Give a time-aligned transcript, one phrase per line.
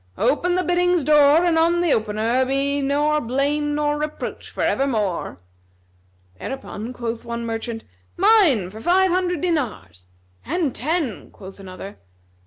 [0.17, 5.37] Open the biddings' door and on the opener be nor blame nor reproach for evermore."
[6.39, 7.83] Thereupon quoth one merchant,
[8.17, 10.07] "Mine for five hundred dinars;"
[10.43, 11.99] "And ten," quoth another.